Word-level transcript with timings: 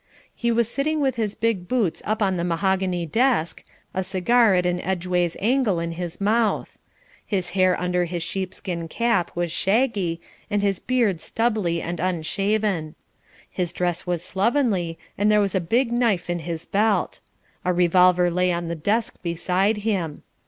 He 0.33 0.51
was 0.51 0.67
sitting 0.67 0.99
with 0.99 1.15
his 1.15 1.35
big 1.35 1.67
boots 1.67 2.01
up 2.05 2.23
on 2.23 2.35
the 2.35 2.43
mahogany 2.43 3.05
desk, 3.05 3.63
a 3.93 4.03
cigar 4.03 4.55
at 4.55 4.65
an 4.65 4.79
edgeways 4.79 5.37
angle 5.39 5.79
in 5.79 5.91
his 5.91 6.19
mouth. 6.19 6.79
His 7.23 7.51
hair 7.51 7.79
under 7.79 8.05
his 8.05 8.23
sheepskin 8.23 8.87
cap 8.87 9.29
was 9.35 9.51
shaggy, 9.51 10.19
and 10.49 10.63
his 10.63 10.79
beard 10.79 11.21
stubbly 11.21 11.83
and 11.83 11.99
unshaven. 11.99 12.95
His 13.47 13.71
dress 13.71 14.07
was 14.07 14.23
slovenly 14.25 14.97
and 15.19 15.29
there 15.31 15.39
was 15.39 15.53
a 15.53 15.61
big 15.61 15.91
knife 15.91 16.31
in 16.31 16.39
his 16.39 16.65
belt. 16.65 17.21
A 17.63 17.71
revolver 17.71 18.31
lay 18.31 18.51
on 18.51 18.69
the 18.69 18.75
desk 18.75 19.21
beside 19.21 19.77
him. 19.85 20.23